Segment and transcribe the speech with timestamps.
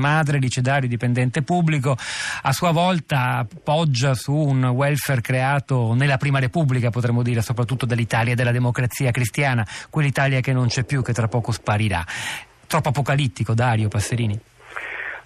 [0.00, 1.96] madre, licedario, dipendente pubblico,
[2.42, 8.34] a sua volta poggia su un welfare creato nella Prima Repubblica, potremmo dire, soprattutto dall'Italia
[8.34, 12.04] della democrazia cristiana, quell'Italia che non c'è più, che tra poco sparirà.
[12.66, 14.38] Troppo apocalittico, Dario Passerini?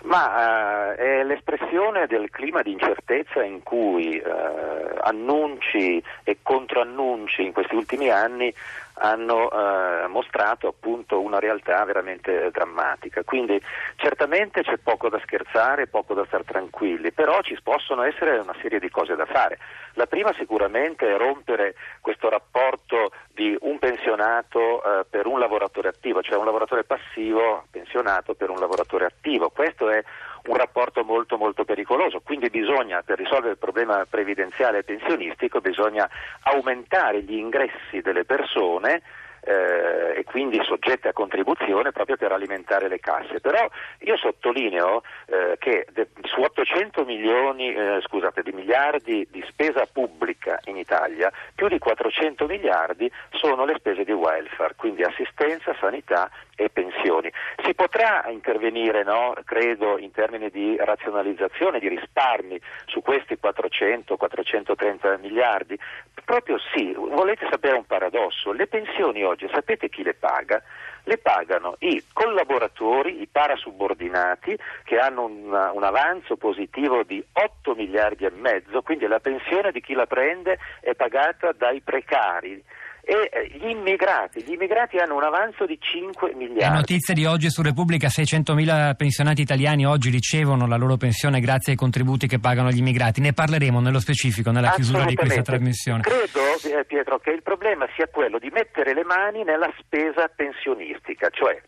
[0.04, 7.52] Ma uh, è l'espressione del clima di incertezza in cui uh, annunci e controannunci in
[7.52, 8.52] questi ultimi anni
[8.94, 13.22] hanno uh, mostrato appunto una realtà veramente drammatica.
[13.24, 13.60] Quindi
[13.96, 18.78] certamente c'è poco da scherzare, poco da stare tranquilli, però ci possono essere una serie
[18.78, 19.58] di cose da fare.
[19.94, 26.38] La prima sicuramente è rompere questo rapporto di un pensionato per un lavoratore attivo, cioè
[26.38, 29.50] un lavoratore passivo pensionato per un lavoratore attivo.
[29.50, 30.02] Questo è
[30.46, 36.08] un rapporto molto molto pericoloso, quindi bisogna per risolvere il problema previdenziale e pensionistico bisogna
[36.42, 39.02] aumentare gli ingressi delle persone
[39.44, 43.40] eh, e quindi soggette a contribuzione proprio per alimentare le casse.
[43.40, 43.68] Però
[44.00, 50.60] io sottolineo eh, che de, su 800 milioni, eh, scusate, di miliardi di spesa pubblica
[50.64, 56.68] in Italia, più di 400 miliardi sono le spese di welfare, quindi assistenza, sanità e
[56.70, 57.30] pensioni.
[57.72, 65.78] Si potrà intervenire, no, credo, in termini di razionalizzazione, di risparmi su questi 400-430 miliardi?
[66.22, 68.52] Proprio sì, volete sapere un paradosso?
[68.52, 70.62] Le pensioni oggi, sapete chi le paga?
[71.04, 78.26] Le pagano i collaboratori, i parasubordinati che hanno una, un avanzo positivo di 8 miliardi
[78.26, 82.62] e mezzo, quindi la pensione di chi la prende è pagata dai precari
[83.04, 86.60] e eh, gli immigrati, gli immigrati hanno un avanzo di 5 miliardi.
[86.60, 91.72] La notizia di oggi su Repubblica, 600.000 pensionati italiani oggi ricevono la loro pensione grazie
[91.72, 93.20] ai contributi che pagano gli immigrati.
[93.20, 96.02] Ne parleremo nello specifico nella chiusura di questa trasmissione.
[96.02, 101.28] Credo, eh, Pietro, che il problema sia quello di mettere le mani nella spesa pensionistica,
[101.30, 101.60] cioè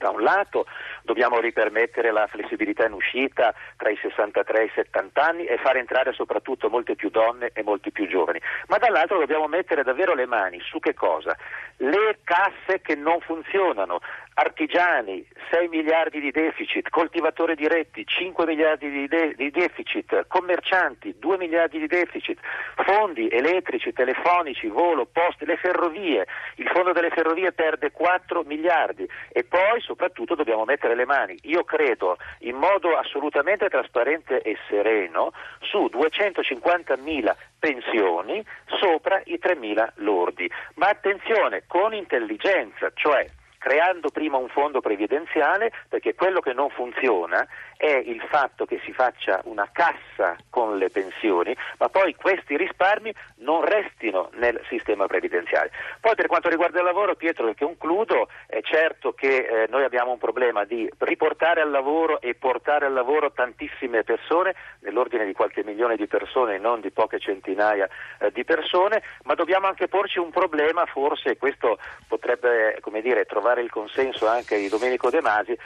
[0.00, 0.64] da un lato
[1.02, 5.76] dobbiamo ripermettere la flessibilità in uscita tra i 63 e i 70 anni e far
[5.76, 10.26] entrare soprattutto molte più donne e molti più giovani, ma dall'altro dobbiamo mettere davvero le
[10.26, 11.36] mani su che cosa?
[11.76, 14.00] Le casse che non funzionano,
[14.40, 21.36] artigiani 6 miliardi di deficit, coltivatori diretti 5 miliardi di, de- di, deficit, commercianti 2
[21.36, 22.38] miliardi di deficit,
[22.76, 29.44] fondi elettrici, telefonici, volo, poste, le ferrovie, il fondo delle ferrovie perde 4 miliardi e
[29.44, 35.88] poi soprattutto dobbiamo mettere le mani, io credo in modo assolutamente trasparente e sereno, su
[35.88, 38.42] 250 mila pensioni
[38.78, 40.50] sopra i 3 mila lordi.
[40.76, 43.26] Ma attenzione, con intelligenza, cioè
[43.60, 48.92] creando prima un fondo previdenziale perché quello che non funziona è il fatto che si
[48.92, 55.70] faccia una cassa con le pensioni, ma poi questi risparmi non restino nel sistema previdenziale.
[55.98, 60.12] Poi per quanto riguarda il lavoro, Pietro, che concludo, è certo che eh, noi abbiamo
[60.12, 65.64] un problema di riportare al lavoro e portare al lavoro tantissime persone, nell'ordine di qualche
[65.64, 67.88] milione di persone, non di poche centinaia
[68.18, 73.70] eh, di persone, ma dobbiamo anche porci un problema, forse questo potrebbe dire, trovare il
[73.70, 75.58] consenso anche di Domenico De Masi,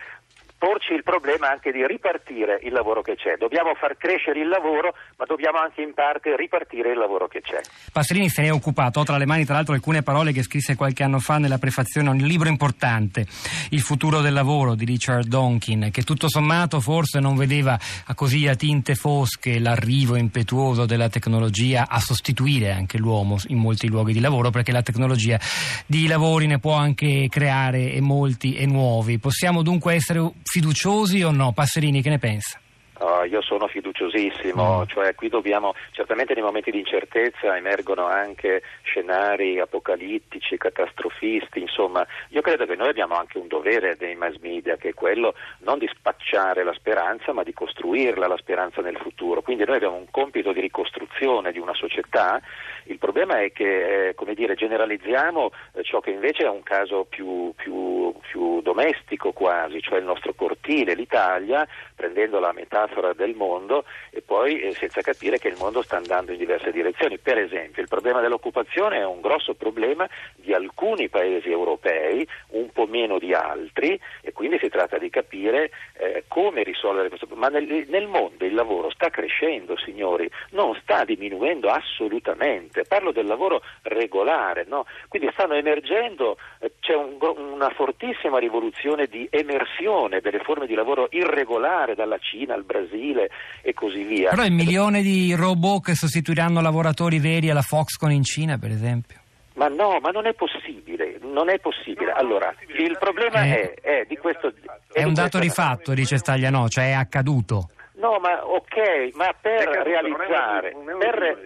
[0.64, 3.36] porci il problema anche di ripartire il lavoro che c'è.
[3.36, 7.60] Dobbiamo far crescere il lavoro, ma dobbiamo anche in parte ripartire il lavoro che c'è.
[7.92, 10.74] Passerini se ne è occupato, ho tra le mani tra l'altro alcune parole che scrisse
[10.74, 13.26] qualche anno fa nella prefazione a un libro importante,
[13.70, 17.78] Il futuro del lavoro di Richard Donkin, che tutto sommato forse non vedeva
[18.14, 24.14] così a tinte fosche l'arrivo impetuoso della tecnologia a sostituire anche l'uomo in molti luoghi
[24.14, 25.38] di lavoro, perché la tecnologia
[25.84, 29.18] di lavori ne può anche creare e molti e nuovi.
[29.18, 30.20] Possiamo dunque essere
[30.54, 31.52] fiduciosi o no?
[31.52, 32.60] Passerini, che ne pensa?
[32.98, 34.86] Oh, io sono fiduciosissimo, mm.
[34.86, 42.40] cioè qui dobbiamo, certamente nei momenti di incertezza emergono anche scenari apocalittici, catastrofisti, insomma, io
[42.40, 45.90] credo che noi abbiamo anche un dovere dei mass media che è quello non di
[45.92, 50.52] spacciare la speranza ma di costruirla la speranza nel futuro, quindi noi abbiamo un compito
[50.52, 52.40] di ricostruzione di una società,
[52.84, 57.06] il problema è che eh, come dire, generalizziamo eh, ciò che invece è un caso
[57.08, 61.66] più, più, più domestico quasi, cioè il nostro cortile, l'Italia,
[62.04, 66.32] prendendo la metafora del mondo e poi eh, senza capire che il mondo sta andando
[66.32, 67.16] in diverse direzioni.
[67.16, 72.86] Per esempio il problema dell'occupazione è un grosso problema di alcuni paesi europei, un po'
[72.86, 77.50] meno di altri e quindi si tratta di capire eh, come risolvere questo problema.
[77.50, 82.84] Ma nel, nel mondo il lavoro sta crescendo, signori, non sta diminuendo assolutamente.
[82.84, 84.84] Parlo del lavoro regolare, no?
[85.08, 87.16] quindi stanno emergendo, eh, c'è un,
[87.54, 93.30] una fortissima rivoluzione di emersione delle forme di lavoro irregolare dalla Cina al Brasile
[93.62, 94.28] e così via.
[94.28, 99.16] Però il milione di robot che sostituiranno lavoratori veri alla Foxconn in Cina, per esempio.
[99.54, 102.12] Ma no, ma non è possibile, non è possibile.
[102.12, 104.48] Allora, il problema eh, è, è, di questo...
[104.92, 107.70] È, è un dato di fatto, dice Stagliano, cioè è accaduto.
[107.94, 110.74] No, ma ok, ma per realizzare...
[110.98, 111.40] Per,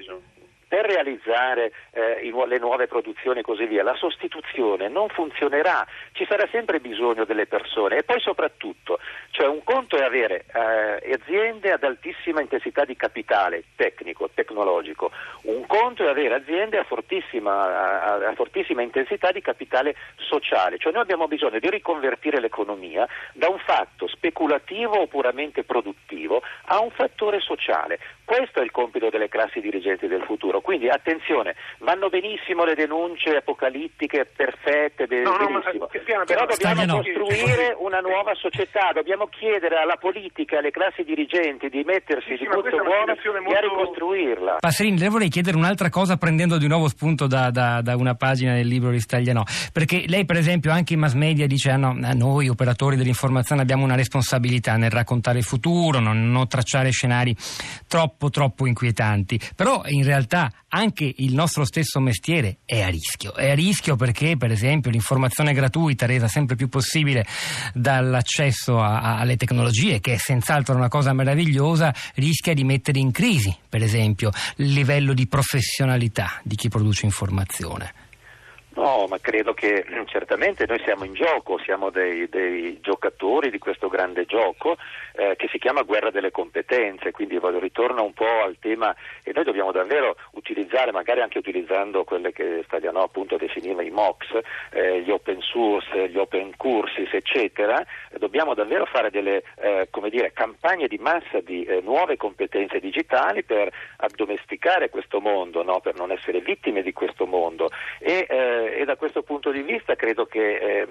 [0.68, 6.46] per realizzare eh, le nuove produzioni e così via, la sostituzione non funzionerà, ci sarà
[6.52, 7.96] sempre bisogno delle persone.
[7.96, 9.00] E poi soprattutto,
[9.30, 15.10] cioè un conto è avere eh, aziende ad altissima intensità di capitale tecnico, tecnologico,
[15.42, 20.92] un conto è avere aziende a fortissima, a, a fortissima intensità di capitale sociale, cioè
[20.92, 26.90] noi abbiamo bisogno di riconvertire l'economia da un fatto speculativo o puramente produttivo a un
[26.90, 27.98] fattore sociale.
[28.24, 30.57] Questo è il compito delle classi dirigenti del futuro.
[30.60, 35.88] Quindi attenzione, vanno benissimo le denunce apocalittiche, perfette, be- no, benissimo.
[35.90, 41.04] No, piano, però dobbiamo costruire una nuova società, dobbiamo chiedere alla politica e alle classi
[41.04, 43.50] dirigenti di mettersi sì, di butto buono molto...
[43.50, 44.56] e a ricostruirla.
[44.60, 48.54] Passerini, le vorrei chiedere un'altra cosa prendendo di nuovo spunto da, da, da una pagina
[48.54, 51.96] del libro di Stagliano, perché lei per esempio anche in mass media dice ah, no,
[52.14, 57.34] noi operatori dell'informazione abbiamo una responsabilità nel raccontare il futuro, non, non tracciare scenari
[57.86, 59.40] troppo troppo, troppo inquietanti.
[59.54, 63.34] Però in realtà anche il nostro stesso mestiere è a rischio.
[63.34, 67.24] È a rischio perché, per esempio, l'informazione gratuita resa sempre più possibile
[67.74, 73.10] dall'accesso a, a, alle tecnologie, che è senz'altro una cosa meravigliosa, rischia di mettere in
[73.10, 78.06] crisi, per esempio, il livello di professionalità di chi produce informazione.
[78.78, 83.88] No, ma credo che certamente noi siamo in gioco, siamo dei, dei giocatori di questo
[83.88, 84.76] grande gioco
[85.16, 89.42] eh, che si chiama guerra delle competenze, quindi ritorno un po' al tema e noi
[89.42, 90.14] dobbiamo davvero
[90.48, 94.26] utilizzare, magari anche utilizzando quelle che Stagliano appunto definiva i MOX,
[94.70, 97.84] eh, gli open source, gli open courses, eccetera,
[98.18, 103.70] dobbiamo davvero fare delle eh, dire, campagne di massa di eh, nuove competenze digitali per
[103.96, 105.80] addomesticare questo mondo, no?
[105.80, 107.70] per non essere vittime di questo mondo.
[107.98, 110.86] E, eh, e da questo punto di vista credo che eh,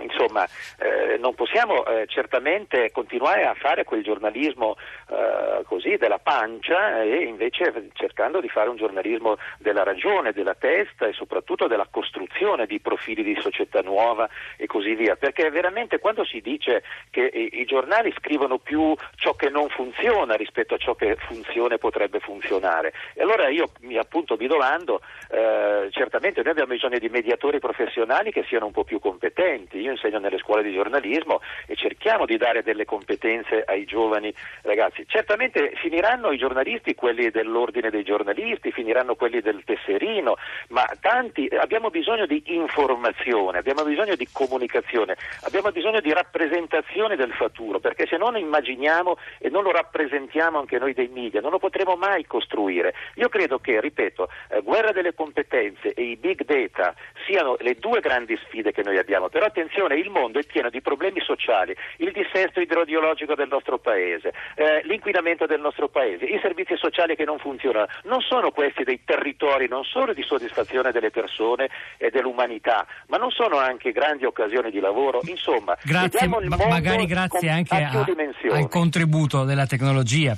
[0.00, 0.46] insomma,
[0.78, 4.76] eh, non possiamo eh, certamente continuare a fare quel giornalismo
[5.08, 11.06] eh, così della pancia e invece cercando di fare un giornalismo della ragione, della testa
[11.06, 16.24] e soprattutto della costruzione di profili di società nuova e così via, perché veramente quando
[16.24, 20.94] si dice che i, i giornali scrivono più ciò che non funziona rispetto a ciò
[20.94, 25.00] che funziona e potrebbe funzionare, e allora io mi, appunto mi domando,
[25.30, 29.96] eh, certamente noi abbiamo bisogno di mediatori professionali che siano un po' più competenti, io
[29.96, 34.32] insegno nelle scuole di giornalismo e cerchiamo di dare delle competenze ai giovani
[34.62, 35.04] ragazzi.
[35.06, 40.36] Certamente finiranno i giornalisti, quelli dell'ordine dei giornalisti, finiranno quelli del tesserino,
[40.68, 47.32] ma tanti abbiamo bisogno di informazione, abbiamo bisogno di comunicazione, abbiamo bisogno di rappresentazione del
[47.32, 51.58] futuro, perché se non immaginiamo e non lo rappresentiamo anche noi dei media, non lo
[51.58, 52.94] potremo mai costruire.
[53.16, 56.94] Io credo che, ripeto, eh, guerra delle competenze e i big data
[57.26, 60.80] siano le due grandi sfide che noi abbiamo, però attenzione, il mondo è pieno di
[60.80, 66.76] problemi sociali, il dissesto idrogeologico del nostro paese, eh, l'inquinamento del nostro paese, i servizi
[66.76, 71.68] sociali che non funzionano, non sono questi dei territori non solo di soddisfazione delle persone
[71.98, 77.48] e dell'umanità, ma non sono anche grandi occasioni di lavoro, insomma, grazie, ma- magari grazie
[77.48, 78.04] anche a,
[78.50, 80.36] al contributo della tecnologia